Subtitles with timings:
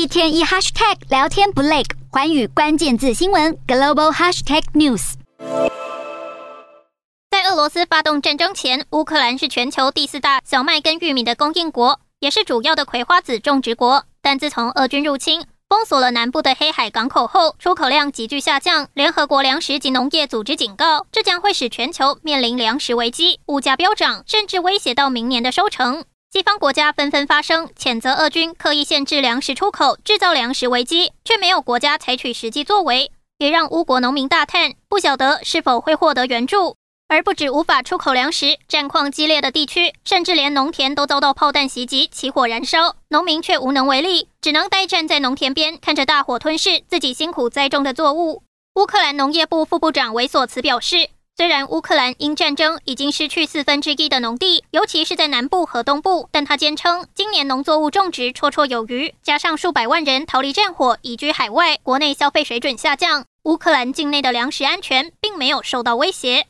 [0.00, 5.12] 一天一 hashtag 聊天不累，寰宇关键字新闻 global hashtag news。
[7.30, 14.06] 在俄罗斯发动战争前，乌克兰是全球第四大小麦跟玉米的供应国，也是主要的葵花籽种植国。
[14.22, 18.88] 但自从俄军入侵，封锁了南部的黑海港口后，出口量急剧下降。
[18.94, 26.04] 联合国粮食及农业组织警告，这将会使全球面临粮食危机，物价飙涨，甚至威胁到明年的收成。
[26.32, 36.76] 西方国家纷纷发声，谴责俄军刻意限制粮食出口，制造粮食危机，却没有国家采取实际作为，也让乌国农民大叹，不晓得是否会获得援助。
[37.08, 48.44] 而不止无法出口粮食，战况激烈的地区，甚至连农田都遭到炮弹袭击，起火燃烧，农民却无能为力，只能呆站在农田边，看着大火吞噬自己辛苦栽种的作物。
[48.76, 51.08] 乌克兰农业部副部长维索茨表示，
[51.40, 66.46] 虽然乌克兰因战争已经失去四分之一的农地，尤其是在南部和东部，但他坚称今年农作物种植绰绰有余，加上数百万人逃离战火，移居海外，国内消费水准下降，乌克兰境内的粮食安全并没有受到威胁。